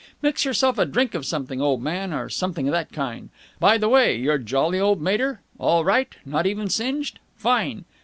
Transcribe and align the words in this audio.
Mix 0.23 0.45
yourself 0.45 0.79
a 0.79 0.85
drink 0.87 1.13
of 1.13 1.27
something, 1.27 1.61
old 1.61 1.83
man, 1.83 2.11
or 2.11 2.27
something 2.27 2.67
of 2.67 2.71
that 2.71 2.91
kind. 2.91 3.29
By 3.59 3.77
the 3.77 3.87
way, 3.87 4.17
your 4.17 4.39
jolly 4.39 4.79
old 4.79 4.99
mater. 4.99 5.41
All 5.59 5.85
right? 5.85 6.09
Not 6.25 6.47
even 6.47 6.69
singed? 6.69 7.19
Fine! 7.35 7.85